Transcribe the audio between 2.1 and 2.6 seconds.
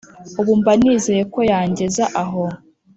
aho